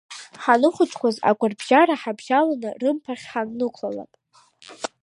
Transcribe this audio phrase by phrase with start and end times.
[0.43, 4.11] Ҳаныхәыҷқәаз агәарбжьара ҳабжьаланы рымԥахь ҳаннықәлалак…